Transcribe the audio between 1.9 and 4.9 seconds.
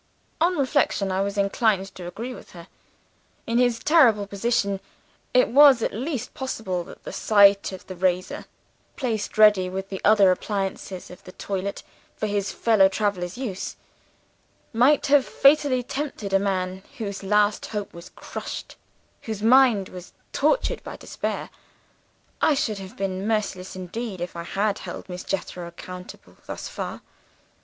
to agree with her. In his terrible position,